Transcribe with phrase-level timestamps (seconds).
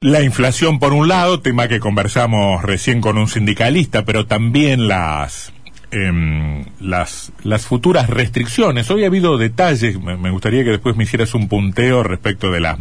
[0.00, 5.52] La inflación, por un lado, tema que conversamos recién con un sindicalista, pero también las,
[5.90, 8.88] em, las, las futuras restricciones.
[8.92, 12.60] Hoy ha habido detalles, me, me gustaría que después me hicieras un punteo respecto de
[12.60, 12.78] las,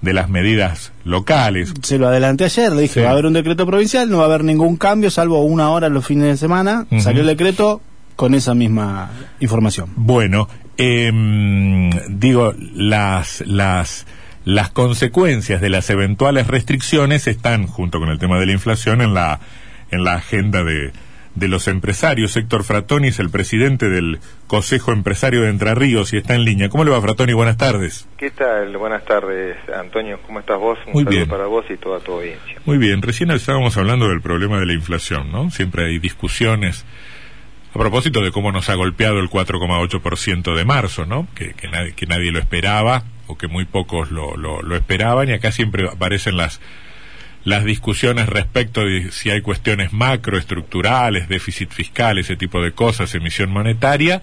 [0.00, 1.74] de las medidas locales.
[1.82, 3.00] Se lo adelanté ayer, le dije, Sí.
[3.00, 5.88] va a haber un decreto provincial, no va a haber ningún cambio, salvo una hora
[5.88, 6.86] los fines de semana.
[7.00, 7.80] Salió el decreto
[8.14, 9.10] con esa misma
[9.40, 9.88] información.
[9.96, 14.06] Bueno, em, digo, las, las,
[14.44, 19.14] las consecuencias de las eventuales restricciones están, junto con el tema de la inflación, en
[19.14, 19.40] la,
[19.90, 20.92] en la agenda de,
[21.34, 22.36] de los empresarios.
[22.36, 26.68] Héctor Fratoni es el presidente del Consejo Empresario de Entre Ríos y está en línea.
[26.68, 27.32] ¿Cómo le va, Fratoni?
[27.32, 28.06] Buenas tardes.
[28.18, 28.76] ¿Qué tal?
[28.76, 30.20] Buenas tardes, Antonio.
[30.26, 30.78] ¿Cómo estás vos?
[30.86, 31.28] Un Muy saludo bien.
[31.28, 32.56] para vos y toda tu audiencia.
[32.66, 35.50] Muy bien, recién estábamos hablando del problema de la inflación, ¿no?
[35.50, 36.84] Siempre hay discusiones
[37.74, 41.26] a propósito de cómo nos ha golpeado el 4,8% de marzo, ¿no?
[41.34, 45.32] Que, que, nadie, que nadie lo esperaba o que muy pocos lo, lo, esperaban y
[45.32, 46.60] acá siempre aparecen las
[47.44, 53.50] las discusiones respecto de si hay cuestiones macroestructurales, déficit fiscal, ese tipo de cosas, emisión
[53.50, 54.22] monetaria,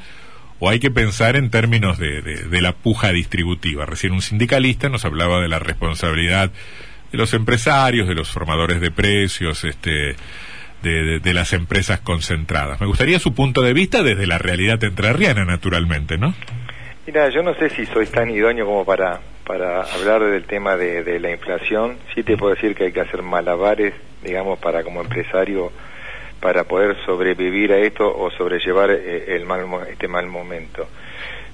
[0.59, 3.85] o hay que pensar en términos de, de- la puja distributiva.
[3.85, 6.51] Recién un sindicalista nos hablaba de la responsabilidad
[7.11, 10.15] de los empresarios, de los formadores de precios, este,
[10.81, 12.79] de, de- de las empresas concentradas.
[12.81, 16.33] Me gustaría su punto de vista desde la realidad entrerriana, naturalmente, ¿no?
[17.07, 21.03] Mira, yo no sé si soy tan idóneo como para, para hablar del tema de,
[21.03, 21.97] de la inflación.
[22.13, 25.71] Sí te puedo decir que hay que hacer malabares, digamos, para como empresario,
[26.39, 30.87] para poder sobrevivir a esto o sobrellevar eh, el mal, este mal momento.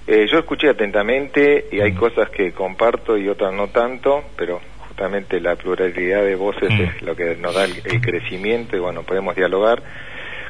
[0.05, 5.39] Eh, yo escuché atentamente y hay cosas que comparto y otras no tanto, pero justamente
[5.39, 9.33] la pluralidad de voces es lo que nos da el, el crecimiento y bueno, podemos
[9.33, 9.81] dialogar.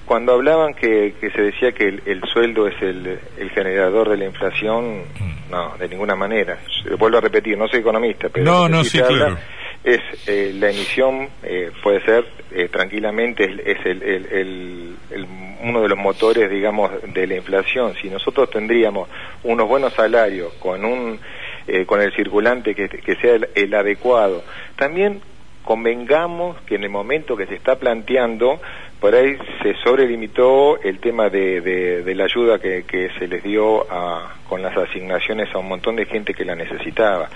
[0.08, 4.18] Cuando hablaban que, que se decía que el, el sueldo es el, el generador de
[4.18, 5.52] la inflación, Mm.
[5.52, 6.58] no, de ninguna manera.
[6.90, 9.38] Yo vuelvo a repetir, no soy economista, pero No, no, sí habla claro.
[9.84, 15.28] es eh, la emisión, eh, puede ser eh, tranquilamente, es, es el, el- el- el-
[15.64, 17.94] uno de los motores, digamos, de la inflación.
[18.02, 19.10] Si nosotros tendríamos
[19.44, 21.20] unos buenos salarios con un
[21.68, 24.42] eh, con el circulante que, que sea el, el adecuado,
[24.78, 25.20] también
[25.64, 28.60] convengamos que en el momento que se está planteando,
[29.00, 33.44] por ahí se sobrelimitó el tema de, de- de la ayuda que, que se les
[33.44, 37.30] dio a- con las asignaciones a un montón de gente que la necesitaba.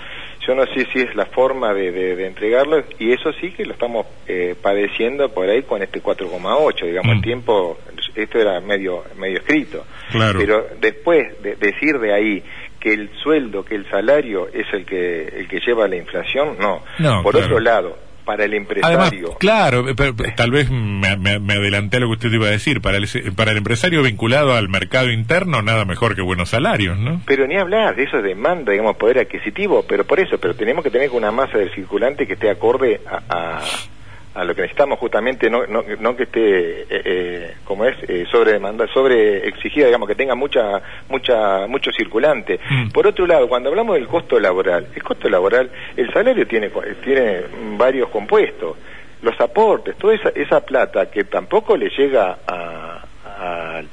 [0.46, 3.74] Yo no sé si es la forma de, de- entregarlo y eso sí que lo
[3.74, 7.16] estamos eh, padeciendo por ahí con este 4,8, digamos, Mm.
[7.18, 7.78] el tiempo,
[8.16, 9.84] esto era medio, medio escrito.
[10.10, 10.38] Claro.
[10.40, 12.42] Pero después de decir de ahí
[12.80, 16.82] que el sueldo, que el salario es el que, el que lleva la inflación, no.
[16.98, 17.46] No, por claro.
[17.46, 21.96] otro lado, para el Además, empresario, claro, eh, pero- tal vez me, me- me adelanté
[21.96, 22.80] a lo que usted iba a decir.
[22.80, 23.06] Para el,
[23.36, 27.20] para el empresario vinculado al mercado interno, nada mejor que buenos salarios, ¿no?
[27.26, 30.82] Pero ni hablar, de eso es demanda, digamos, poder adquisitivo, pero por eso, pero tenemos
[30.84, 33.60] que tener una masa del circulante que esté acorde a, a,
[34.34, 38.24] a lo que necesitamos justamente, no, no, no que esté, eh, eh, como es, eh,
[38.30, 42.58] sobre demanda, sobre exigida, digamos, que tenga mucha, mucha, mucho circulante.
[42.70, 42.88] Mm.
[42.92, 46.70] Por otro lado, cuando hablamos del costo laboral, el costo laboral, el salario tiene,
[47.04, 47.42] tiene
[47.76, 48.76] varios compuestos,
[49.20, 53.04] los aportes, toda esa, esa plata que tampoco le llega a-
[53.78, 53.86] al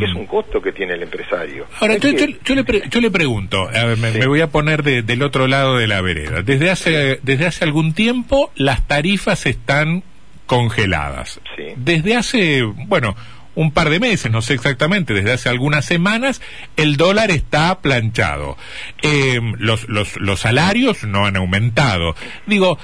[0.00, 0.16] Es Mm.
[0.18, 1.66] un costo que tiene el empresario.
[1.80, 4.18] Ahora, yo, que- yo- yo le, pre- yo le pregunto, a ver, me, Sí.
[4.18, 6.42] me voy a poner de- del otro lado de la vereda.
[6.42, 10.02] Desde hace, desde hace algún tiempo las tarifas están
[10.46, 11.40] congeladas.
[11.56, 11.64] Sí.
[11.76, 13.16] Desde hace, bueno,
[13.54, 16.40] un par de meses, no sé exactamente, desde hace algunas semanas,
[16.76, 18.56] el dólar está planchado.
[19.02, 22.14] Eh, los, los, los salarios no han aumentado.
[22.46, 22.78] Digo,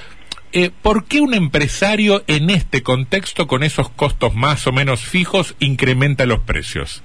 [0.57, 5.55] eh, ¿por qué un empresario en este contexto, con esos costos más o menos fijos,
[5.59, 7.03] incrementa los precios?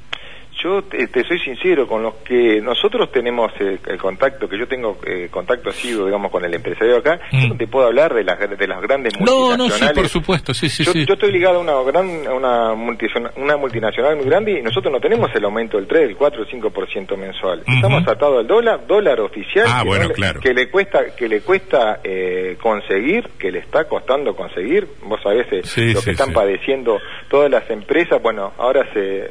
[0.62, 4.68] Yo te, te soy sincero, con los que nosotros tenemos eh, el contacto, que yo
[4.68, 7.40] tengo eh, contacto asiduo, digamos, con el empresario acá, Mm.
[7.42, 9.88] yo no te puedo hablar de las, de las grandes No, no, multinacionales.
[9.88, 11.04] sí, por supuesto, sí, sí, yo, sí.
[11.06, 14.92] yo estoy ligado a una gran a una, multinacional, una multinacional muy grande y nosotros
[14.92, 17.62] no tenemos el aumento del 3, del 4, el 5% mensual.
[17.66, 20.40] Estamos atados al dólar, dólar oficial Ah, que, bueno, no le, claro.
[20.40, 24.86] que le cuesta que le cuesta eh, conseguir, que le está costando conseguir.
[25.04, 28.20] Vos sabés eh, Sí, lo que están padeciendo todas las empresas.
[28.22, 29.30] Bueno, ahora se,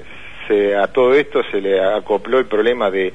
[0.76, 3.14] a todo esto se le acopló el problema de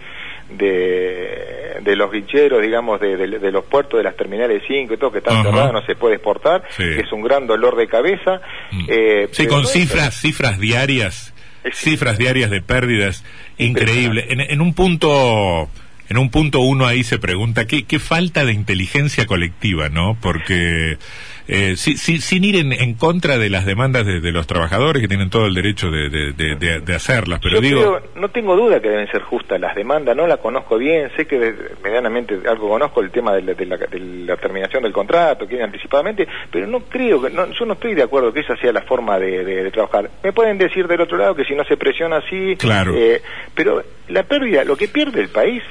[0.49, 4.97] de, de los guicheros, digamos, de, de- de los puertos de las terminales 5 y
[4.97, 5.45] todo, que están Ajá.
[5.51, 6.85] cerradas, no se puede exportar, Sí.
[6.85, 8.41] que es un gran dolor de cabeza.
[8.71, 8.85] Mm.
[8.89, 11.35] Eh, sí, con cifras, cifras diarias,
[11.65, 13.25] Es- cifras diarias de pérdidas,
[13.59, 14.27] increíble.
[14.29, 15.69] En, en un punto,
[16.09, 20.17] en un punto uno ahí se pregunta qué, qué falta de inteligencia colectiva, ¿no?
[20.23, 20.97] Porque
[21.49, 25.01] eh, si- si- sin ir en, en contra de las demandas de, de los trabajadores
[25.03, 28.89] que tienen todo el derecho de, hacerlas, pero Yo digo, creo- no tengo duda que
[28.89, 31.55] deben ser justas las demandas, no la conozco bien, sé que
[31.85, 37.21] medianamente algo conozco el tema de la, terminación del contrato, que anticipadamente, pero no creo
[37.23, 39.71] que, no, yo no estoy de acuerdo que esa sea la forma de, de- de
[39.71, 40.11] trabajar.
[40.23, 42.95] Me pueden decir del otro lado que si no se presiona así, Claro.
[42.97, 43.21] eh,
[43.55, 45.63] pero la pérdida, lo que pierde el país,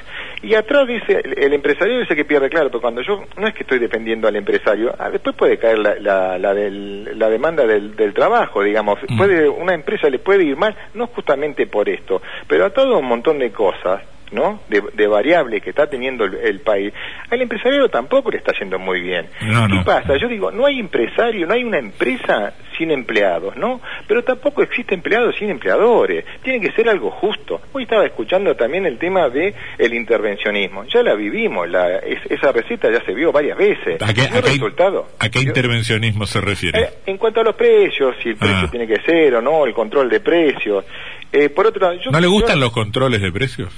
[0.42, 3.54] y atrás dice, el, el empresario dice que pierde, claro, pero cuando yo, no es
[3.54, 7.66] que estoy dependiendo al empresario, ah, después puede caer la, la, la del- la demanda
[7.66, 9.18] del, del trabajo, digamos, Mm.
[9.18, 13.06] puede, una empresa le puede ir mal, no justamente por esto, pero a todo un
[13.06, 14.62] montón de cosas, ¿no?
[14.70, 16.94] De, de variables que está teniendo el, el país,
[17.30, 19.28] al empresario tampoco le está yendo muy bien.
[19.42, 19.84] No, ¿Qué no.
[19.84, 20.18] pasa?
[20.18, 23.80] Yo digo, no hay empresario, no hay una empresa sin empleados, ¿no?
[24.08, 26.26] Pero tampoco existe empleados sin empleadores.
[26.44, 27.62] Tiene que ser algo justo.
[27.72, 30.84] Hoy estaba escuchando también el tema de el intervencionismo.
[30.86, 34.02] Ya la vivimos, la, es- esa receta ya se vio varias veces.
[34.02, 35.08] ¿a qué, ¿Dio a qué- resultado?
[35.20, 36.80] a qué ¿Dio- intervencionismo se refiere?
[36.82, 38.72] eh, en cuanto a los precios, si el precio Ah.
[38.72, 40.84] tiene que ser o no, el control de precios.
[41.32, 43.70] Eh, por otro lado, yo- ¿No le gustan yo- los controles de precios?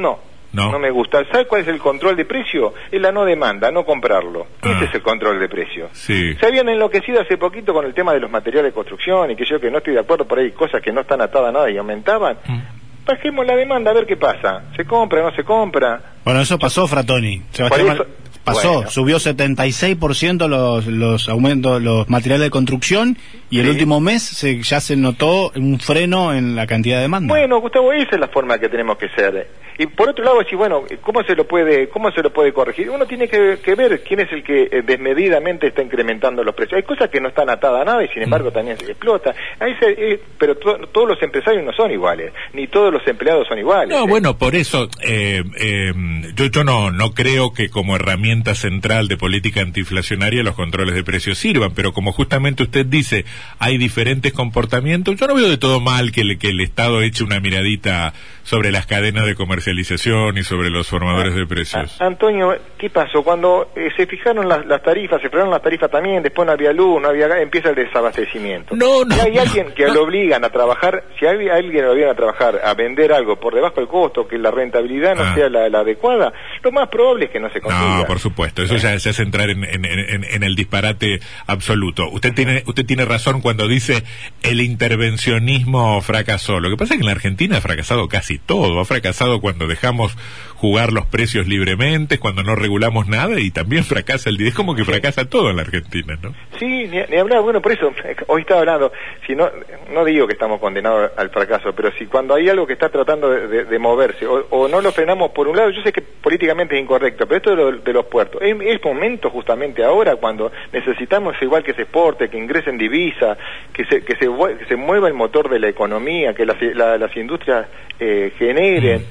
[0.00, 0.18] No,
[0.52, 0.70] No.
[0.72, 1.24] no, me gusta.
[1.32, 2.74] ¿Sabe cuál es el control de precio?
[2.92, 4.46] Es la no demanda, no comprarlo.
[4.62, 4.72] Ah.
[4.76, 5.88] Ese es el control de precio.
[5.92, 6.34] Sí.
[6.36, 9.44] Se habían enloquecido hace poquito con el tema de los materiales de construcción y que
[9.44, 11.70] yo que no estoy de acuerdo por ahí, cosas que no están atadas a nada
[11.70, 12.38] y aumentaban.
[12.46, 12.58] Mm.
[13.06, 14.62] Bajemos la demanda a ver qué pasa.
[14.76, 16.00] ¿Se compra, no se compra?
[16.24, 17.42] Bueno, eso pasó, Fratoni.
[17.50, 18.06] Sebastián eso-
[18.44, 18.90] pasó, bueno.
[18.90, 23.16] subió 76% los, los aumentos, los materiales de construcción
[23.50, 23.70] y el Sí.
[23.70, 27.32] último mes se, ya se notó un freno en la cantidad de demanda.
[27.32, 29.48] Bueno, Gustavo, esa es la forma que tenemos que ser.
[29.76, 32.90] Y por otro lado, decir, bueno, ¿cómo se lo puede, cómo se lo puede corregir?
[32.90, 36.76] Uno tiene que, que ver quién es el que eh, desmedidamente está incrementando los precios.
[36.76, 39.34] Hay cosas que no están atadas a nada y sin embargo también se explota.
[39.58, 43.48] Ahí se- eh, pero to- todos los empresarios no son iguales, ni todos los empleados
[43.48, 43.88] son iguales.
[43.96, 44.08] No, ¿eh?
[44.08, 45.92] bueno, por eso eh, eh,
[46.36, 51.04] yo, yo no, no creo que como herramienta central de política antiinflacionaria los controles de
[51.04, 53.24] precios sirvan, pero como justamente usted dice,
[53.58, 57.22] hay diferentes comportamientos, yo no veo de todo mal que, le- que el Estado eche
[57.24, 62.00] una miradita sobre las cadenas de comercialización y sobre los formadores de precios.
[62.00, 63.22] A- Antonio, ¿qué pasó?
[63.22, 66.72] Cuando eh, se fijaron las, las tarifas, se frenaron las tarifas también, después no había
[66.72, 68.74] luz, no había gas, empieza el desabastecimiento.
[68.76, 72.10] No, no, Si hay alguien que lo obligan a trabajar, si hay alguien lo obligan
[72.10, 75.34] a trabajar, a vender algo por debajo del costo, que la rentabilidad no Ah.
[75.34, 76.32] sea la, la adecuada,
[76.62, 77.98] lo más probable es que no se consiga.
[77.98, 82.08] No, por supuesto, eso ya, ya es entrar en, en- en- en el disparate absoluto.
[82.10, 84.02] Usted tiene, usted tiene razón cuando dice
[84.42, 86.60] el intervencionismo fracasó.
[86.60, 88.80] Lo que pasa es que en la Argentina ha fracasado casi todo.
[88.80, 90.16] Ha fracasado cuando dejamos
[90.56, 94.84] jugar los precios libremente, cuando no regulamos nada y también fracasa el Es como que
[94.84, 96.34] fracasa todo en la Argentina, ¿no?
[96.58, 97.92] Sí, ni, ni hablar, bueno, por eso,
[98.28, 98.92] hoy estaba hablando,
[99.26, 99.50] si no,
[99.92, 103.30] no digo que estamos condenados al fracaso, pero si cuando hay algo que está tratando
[103.30, 106.00] de, de- de moverse, o, o no lo frenamos por un lado, yo sé que
[106.02, 110.16] políticamente es incorrecto, pero esto de, lo- de los puertos, es, es momento justamente ahora
[110.16, 113.36] cuando necesitamos igual que se exporte, que ingresen divisas,
[113.72, 114.26] que se, que se,
[114.58, 117.66] que se mueva el motor de la economía, que las, la- las industrias
[118.00, 119.04] eh, generen,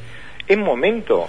[0.48, 1.28] es momento.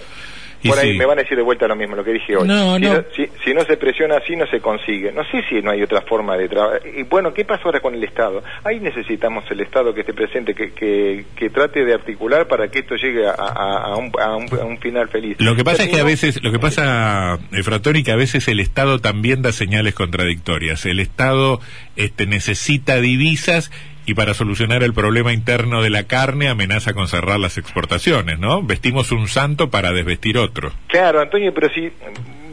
[0.62, 0.99] Y Por ahí sí.
[0.99, 2.49] me van a decir de vuelta lo mismo, lo que dije hoy.
[2.49, 3.05] No, si, no.
[3.14, 5.12] si, si no se presiona así, no se consigue.
[5.12, 6.81] No sé si no hay otra forma de trabajar.
[6.87, 8.43] Y bueno, ¿qué pasa ahora con el Estado?
[8.64, 12.78] Ahí necesitamos el Estado que esté presente, que, que, que trate de articular para que
[12.78, 15.37] esto llegue a, a- a un, a un- a un final feliz.
[15.38, 18.49] Lo que pasa es que a veces, lo que pasa, eh, Fratoni, que a veces
[18.49, 20.87] el Estado también da señales contradictorias.
[20.87, 21.60] El Estado
[21.96, 23.70] este, necesita divisas
[24.06, 28.62] y para solucionar el problema interno de la carne amenaza con cerrar las exportaciones, ¿no?
[28.62, 30.73] Vestimos un santo para desvestir otro.
[30.89, 31.91] Claro, Antonio, pero si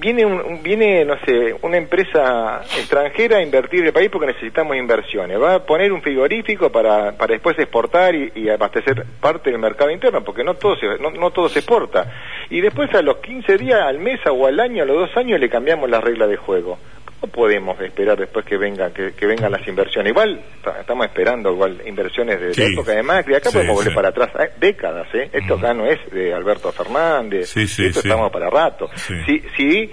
[0.01, 5.39] viene, un, viene no sé, una empresa extranjera a invertir el país porque necesitamos inversiones,
[5.39, 9.91] va a poner un frigorífico para, para después exportar y, y abastecer parte del mercado
[9.91, 12.11] interno, porque no todo, se, no, no todo se exporta.
[12.49, 15.39] Y después a los 15 días, al mes o al año, a los dos años,
[15.39, 16.79] le cambiamos las reglas de juego.
[17.21, 20.09] ¿Cómo podemos esperar después que vengan que, que vengan las inversiones?
[20.11, 22.61] Igual ta- estamos esperando igual inversiones de Sí.
[22.61, 23.35] la época de Macri.
[23.35, 23.95] Acá Sí, podemos volver sí.
[23.95, 25.07] para atrás eh, décadas.
[25.13, 25.29] ¿eh?
[25.31, 25.63] Esto Ujú.
[25.65, 27.55] acá no es de Alberto Fernández.
[27.55, 28.89] Esto estamos para rato.
[28.95, 29.13] Sí.
[29.27, 29.91] Sí, sí,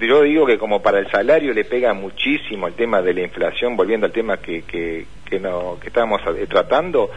[0.00, 3.76] yo digo que como para el salario le pega muchísimo el tema de la inflación,
[3.76, 7.10] volviendo al tema que, que, que, no, que estábamos eh, tratando,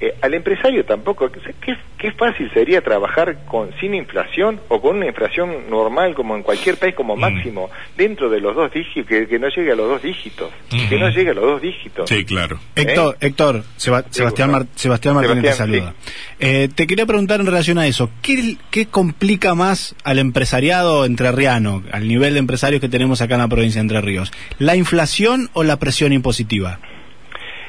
[0.00, 5.06] eh, al empresario tampoco, ¿qué, qué fácil sería trabajar con sin inflación o con una
[5.06, 7.20] inflación normal como en cualquier país como Mm.
[7.20, 10.50] máximo, dentro de los dos dígitos, que, que no llegue a los dos dígitos,
[10.88, 12.08] que no llegue a los dos dígitos.
[12.08, 12.58] Sí, claro.
[12.74, 15.94] Héctor, Héctor Seba- Sebastián, Mar- Sebastián Martínez te saluda.
[16.40, 21.82] Eh, te quería preguntar en relación a eso, ¿qué, ¿qué complica más al empresariado entrerriano,
[21.92, 24.32] al nivel de empresarios que tenemos acá en la provincia de Entre Ríos?
[24.58, 26.78] ¿La inflación o la presión impositiva?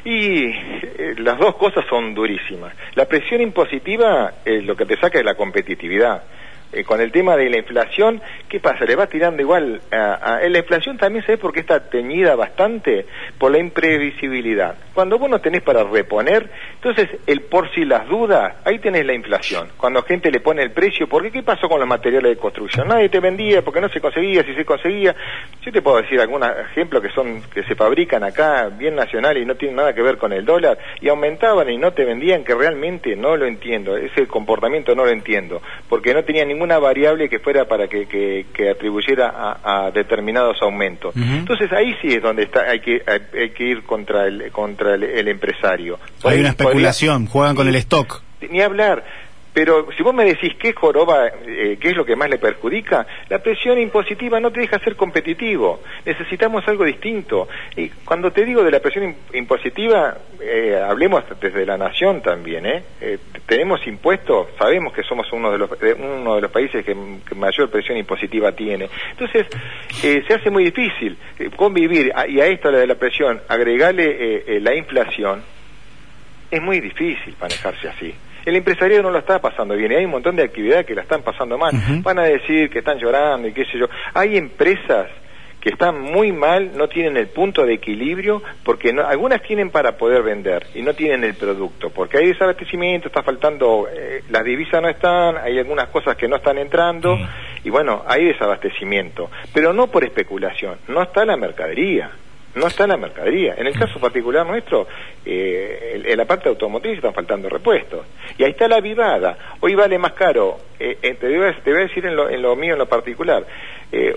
[0.10, 2.74] Y eh, las dos cosas son durísimas.
[2.96, 6.24] La presión impositiva eh, lo que te saca es la competitividad.
[6.72, 8.86] Eh, con el tema de la inflación, ¿qué pasa?
[8.86, 13.06] Le va tirando igual a, la inflación también se ve porque está teñida bastante
[13.38, 14.76] por la imprevisibilidad.
[14.94, 19.14] Cuando vos no tenés para reponer, entonces el por si las dudas, ahí tenés la
[19.14, 19.70] inflación.
[19.78, 22.88] Cuando gente le pone el precio, porque ¿qué pasó con los materiales de construcción?
[22.88, 25.16] Nadie te vendía porque no se conseguía, si se conseguía.
[25.62, 29.46] Yo te puedo decir algunos ejemplos que son que se fabrican acá bien nacionales y
[29.46, 32.56] no tienen nada que ver con el dólar y aumentaban y no te vendían que
[32.56, 37.38] realmente no lo entiendo, ese comportamiento no lo entiendo, porque no tenía ninguna variable que
[37.38, 41.16] fuera para que, que, atribuyera a, determinados aumentos.
[41.16, 45.28] Entonces ahí sí es donde está, hay que hay, que ir contra el contra el,
[45.28, 46.00] empresario.
[46.24, 48.24] Hay una especulación, juegan con el stock.
[48.50, 49.04] Ni hablar.
[49.58, 53.08] Pero si vos me decís qué joroba, eh, qué es lo que más le perjudica,
[53.28, 55.82] la presión impositiva no te deja ser competitivo.
[56.06, 57.48] Necesitamos algo distinto.
[57.76, 62.68] Y cuando te digo de la presión impositiva, eh, hablemos desde la nación también.
[62.68, 62.84] ¿eh?
[63.02, 63.18] ¿eh?
[63.48, 66.96] tenemos impuestos, sabemos que somos uno de los, uno de los países que,
[67.36, 68.88] mayor presión impositiva tiene.
[69.10, 69.48] Entonces,
[69.90, 71.18] se hace muy difícil
[71.56, 75.42] convivir y a esto de la presión agregarle la inflación,
[76.52, 78.14] es muy difícil manejarse así.
[78.48, 81.01] El empresario no lo está pasando bien y hay un montón de actividades que la
[81.01, 81.74] están pasando mal.
[82.01, 83.88] Van a decir que están llorando y qué sé yo.
[84.13, 85.10] Hay empresas
[85.60, 89.98] que están muy mal, no tienen el punto de equilibrio, porque no, algunas tienen para
[89.98, 94.82] poder vender y no tienen el producto, porque hay desabastecimiento, está faltando, eh, las divisas
[94.82, 97.18] no están, hay algunas cosas que no están entrando,
[97.66, 102.12] y bueno, hay desabastecimiento, pero no por especulación, no está la mercadería
[102.58, 103.56] no está la mercadería.
[103.58, 104.88] En el caso particular nuestro,
[105.26, 108.06] eh, en la parte automotriz están faltando repuestos.
[108.38, 109.38] Y ahí está la vivada.
[109.60, 112.74] Hoy vale más caro, eh, eh, te, voy a, decir en lo, en lo, mío,
[112.74, 113.46] en lo particular,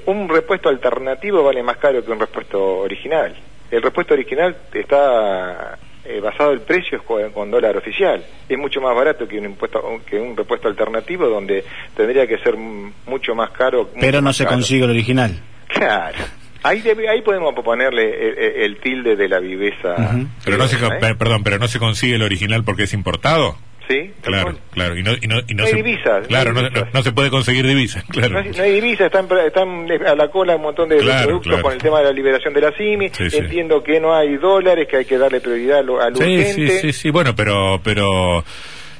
[0.06, 3.34] un repuesto alternativo vale más caro que un repuesto original.
[3.70, 5.78] El repuesto original está
[6.20, 8.24] basado el precio es con, dólar oficial.
[8.48, 12.56] Es mucho más barato que un impuesto que un repuesto alternativo donde tendría que ser
[12.56, 13.90] mucho más caro.
[14.00, 15.40] Pero no se consigue el original.
[15.68, 16.18] Claro.
[16.62, 19.96] Ahí, ahí podemos ponerle el, tilde de la viveza.
[20.44, 20.76] Pero no se,
[21.16, 23.56] perdón, pero no se consigue el original porque es importado.
[23.90, 24.96] Sí, claro, claro.
[24.96, 26.28] Y no, y no, y no, hay divisas.
[26.28, 28.40] Claro, no, se puede conseguir divisas, claro.
[28.40, 31.98] No hay, divisas, están, están a la cola un montón de, productos con el tema
[31.98, 33.10] de la liberación de la CIMI.
[33.18, 36.68] Entiendo que no hay dólares, que hay que darle prioridad al, al sí, urgente.
[36.68, 37.80] Sí, sí, sí, bueno, pero...
[37.82, 38.44] pero...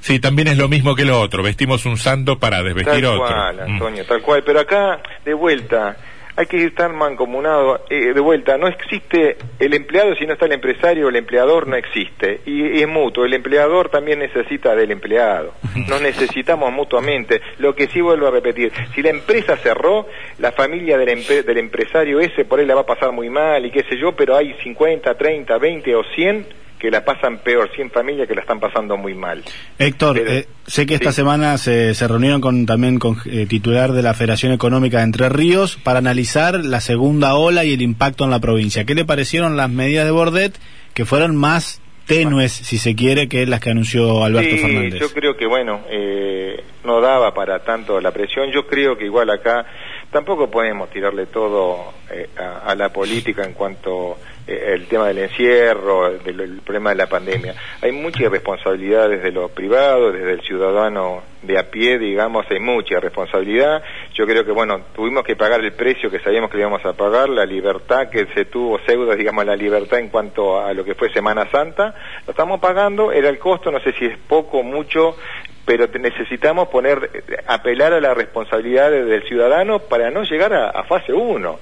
[0.01, 1.43] Sí, también es lo mismo que lo otro.
[1.43, 3.27] Vestimos un santo para desvestir tal otro.
[3.27, 3.73] Tal cual, mm.
[3.73, 4.43] Antonio, tal cual.
[4.47, 5.95] Pero acá, de vuelta,
[6.41, 7.85] hay que estar mancomunado.
[7.91, 11.77] Eh, de vuelta, no existe el empleado si no está el empresario, el empleador no
[11.77, 12.41] existe.
[12.47, 15.53] Y, es mutuo, el empleador también necesita del empleado.
[15.89, 17.43] Nos necesitamos mutuamente.
[17.59, 20.07] Lo que sí vuelvo a repetir, si la empresa cerró,
[20.39, 23.71] la familia del, del empresario ese por ahí la va a pasar muy mal y
[23.71, 27.91] qué sé yo, pero hay 50, 30, 20 o 100 que la pasan peor, 100
[27.91, 29.45] familias que la están pasando muy mal.
[29.79, 34.03] Héctor, eh, sé que esta semana se, se, reunieron con, también con eh, titular de
[34.03, 38.31] la Federación Económica de Entre Ríos para analizar la segunda ola y el impacto en
[38.31, 38.85] la provincia.
[38.85, 40.59] ¿Qué le parecieron las medidas de Bordet
[40.95, 45.01] que fueron más tenues, si se quiere, que las que anunció Alberto sí, Fernández?
[45.01, 48.51] Yo creo que, bueno, eh, no daba para tanto la presión.
[48.51, 49.67] Yo creo que igual acá
[50.11, 51.93] tampoco podemos tirarle todo
[52.39, 57.07] a, a, la política en cuanto eh, el tema del encierro, del, problema de la
[57.07, 57.55] pandemia.
[57.81, 63.01] Hay mucha responsabilidad desde lo privado, desde el ciudadano de a pie, digamos, hay mucha
[63.01, 63.83] responsabilidad.
[64.13, 67.29] Yo creo que, bueno, tuvimos que pagar el precio que sabíamos que íbamos a pagar,
[67.29, 71.13] la libertad que se tuvo, pseudo, digamos, la libertad en cuanto a lo que fue
[71.13, 71.95] Semana Santa,
[72.27, 75.17] lo estamos pagando, era el costo, no sé si es poco mucho,
[75.65, 77.11] pero necesitamos poner,
[77.47, 81.59] apelar a la responsabilidad del ciudadano para no llegar a, fase 1.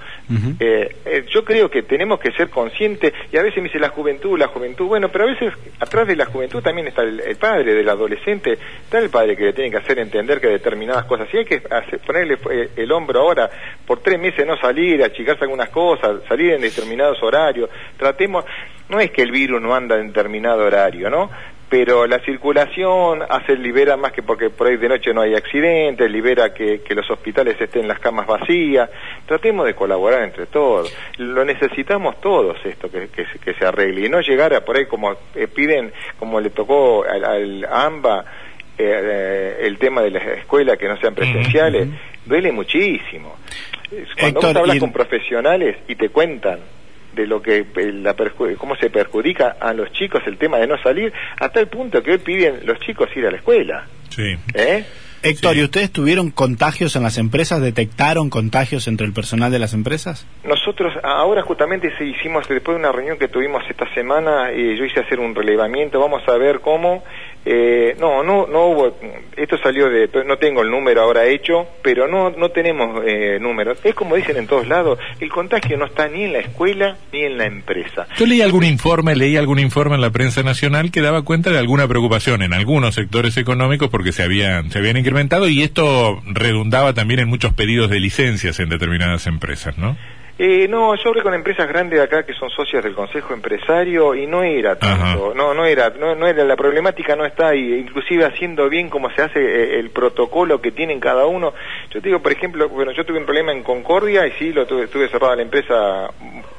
[0.61, 3.89] Eh, eh, yo creo que tenemos que ser conscientes, y a veces me dice la
[3.89, 7.75] juventud, la juventud, bueno, pero a veces atrás de la juventud también está el, padre
[7.75, 11.39] del adolescente, está el padre que le tiene que hacer entender que determinadas cosas, si
[11.39, 11.63] hay que
[12.07, 13.51] ponerle eh, el hombro ahora,
[13.87, 18.45] por tres meses no salir, achicarse algunas cosas, salir en determinados horarios, tratemos,
[18.89, 21.31] no es que el virus no anda en determinado horario, ¿no?
[21.69, 26.11] Pero la circulación hace libera más que porque por ahí de noche no hay accidentes,
[26.11, 28.89] libera que, los hospitales estén las camas vacías.
[29.27, 30.95] Tratemos de colaborar entre todos.
[31.19, 35.13] Lo necesitamos todos esto que, que, se arregle y no llegar a por ahí como
[35.35, 38.25] eh, piden, como le tocó al, a AMBA,
[38.79, 41.89] eh, eh, el tema de las escuelas que no sean presenciales,
[42.25, 43.37] duele muchísimo.
[44.19, 46.61] Cuando vos hablas con profesionales y te cuentan
[47.19, 48.15] de lo que eh, la
[48.57, 52.13] cómo se perjudica a los chicos el tema de no salir, hasta el punto que
[52.13, 53.87] hoy piden los chicos ir a la escuela.
[54.11, 54.37] Sí.
[54.55, 54.85] ¿Eh?
[55.21, 57.61] Héctor, ¿y ustedes tuvieron contagios en las empresas?
[57.61, 60.29] ¿Detectaron contagios entre el personal de las empresas?
[60.45, 65.01] Nosotros ahora justamente hicimos, después de una reunión que tuvimos esta semana, y yo hice
[65.01, 67.03] hacer un relevamiento, vamos a ver cómo
[67.45, 68.97] Eh, no, no, no hubo.
[69.37, 70.09] Esto salió de.
[70.27, 73.79] No tengo el número ahora hecho, pero no, no tenemos eh, números.
[73.85, 77.23] Es como dicen en todos lados: el contagio no está ni en la escuela ni
[77.23, 78.07] en la empresa.
[78.17, 81.59] Yo leí algún informe, leí algún informe en la prensa nacional que daba cuenta de
[81.59, 86.93] alguna preocupación en algunos sectores económicos porque se habían, se habían incrementado y esto redundaba
[86.93, 89.97] también en muchos pedidos de licencias en determinadas empresas, ¿no?
[90.41, 94.15] Eh, no, yo hablé con empresas grandes de acá que son socias del Consejo Empresario
[94.15, 97.75] y no era tanto, no, no era, no, no, era, la problemática no está ahí,
[97.75, 101.55] inclusive haciendo bien cómo se hace eh, el protocolo que tienen cada uno.
[101.91, 104.65] Yo te digo, por ejemplo, bueno, yo tuve un problema en Concordia y sí, lo
[104.65, 106.09] tuve, estuve cerrada la empresa,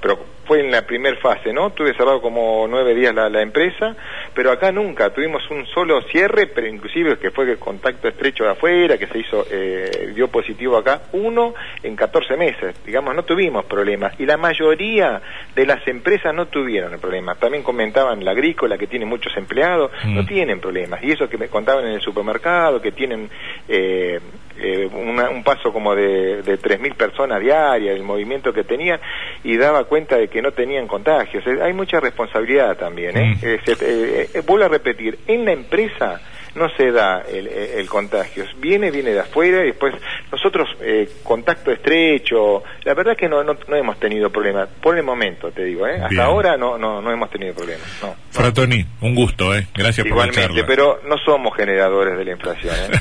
[0.02, 1.70] pero fue en la primer fase, ¿no?
[1.74, 3.96] Tuve cerrado como nueve días la, la, empresa,
[4.34, 8.50] pero acá nunca, tuvimos un solo cierre, pero inclusive que fue el contacto estrecho de
[8.50, 11.54] afuera, que se hizo, eh, dio positivo acá, uno
[11.84, 15.22] en 14 meses, digamos, no tuvimos problemas, y la mayoría
[15.54, 17.36] de las empresas no tuvieron el problema.
[17.36, 20.16] También comentaban la agrícola, que tiene muchos empleados, mm.
[20.16, 23.30] no tienen problemas, y eso que me contaban en el supermercado, que tienen...
[23.68, 24.20] Eh,
[24.62, 29.00] eh, una, un paso como de, de 3.000 personas diarias, el movimiento que tenían,
[29.42, 31.44] y daba cuenta de que no tenían contagios.
[31.48, 33.18] hay mucha responsabilidad también.
[33.18, 33.36] ¿eh?
[33.36, 33.46] Mm.
[33.46, 36.22] Eh, eh, vuelvo a repetir, en la empresa
[36.56, 38.46] no se da el, el, contagio.
[38.58, 39.94] Viene, viene de afuera y después
[40.32, 44.70] nosotros, eh, contacto estrecho, la verdad es que no, no, no, hemos tenido problemas.
[44.82, 46.02] Por el momento, te digo, ¿eh?
[46.02, 47.88] hasta ahora no, no, no hemos tenido problemas.
[48.02, 49.68] No, Fratoni, un gusto, ¿eh?
[49.74, 50.68] gracias Igualmente, por la charla.
[50.68, 52.76] pero no somos generadores de la inflación.
[52.76, 53.00] ¿eh?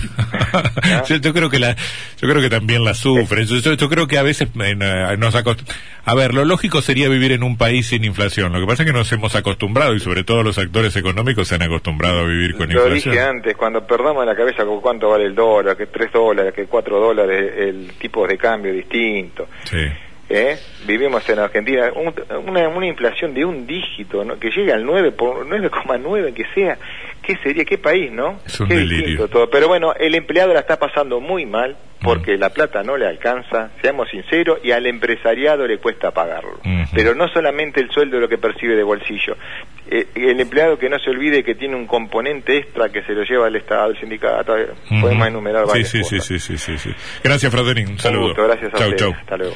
[1.08, 3.46] yo, yo, creo que la, yo creo que también la sufren.
[3.46, 4.74] Yo, yo, yo creo que a veces eh,
[5.18, 5.78] nos acostumbramos.
[6.04, 8.50] A ver, lo lógico sería vivir en un país sin inflación.
[8.50, 11.56] Lo que pasa es que nos hemos acostumbrado y sobre todo los actores económicos se
[11.56, 13.14] han acostumbrado a vivir con lo inflación.
[13.14, 16.66] Dije antes, cuando perdamos la cabeza con cuánto vale el dólar, que tres dólares, que
[16.66, 19.48] cuatro dólares, el tipo de cambio distinto.
[19.64, 19.86] Sí.
[20.30, 20.58] ¿Eh?
[20.86, 22.12] Vivimos en Argentina un,
[22.46, 24.38] una, una, inflación de un dígito, ¿no?
[24.38, 26.76] que llegue al 9 por 9,9 que sea,
[27.22, 27.64] ¿qué sería?
[27.64, 28.38] ¿Qué país, no?
[28.44, 29.28] Es un Qué delirio.
[29.28, 29.48] todo.
[29.48, 32.40] Pero bueno, el empleado la está pasando muy mal porque mm.
[32.40, 36.58] la plata no le alcanza, seamos sinceros, y al empresariado le cuesta pagarlo.
[36.64, 36.88] Mm -hmm.
[36.94, 39.36] Pero no solamente el sueldo lo que percibe de bolsillo.
[39.90, 43.22] Eh, el empleado que no se olvide que tiene un componente extra que se lo
[43.22, 45.00] lleva el Estado, el sindicato, mm -hmm.
[45.00, 46.26] podemos enumerar varias sí, sí, cosas.
[46.26, 47.20] Sí, sí, sí, sí, sí.
[47.24, 48.20] Gracias, Frateni, un saludo.
[48.20, 48.92] Un gusto, gracias a chau.
[48.94, 49.12] Chau.
[49.12, 49.54] Hasta luego.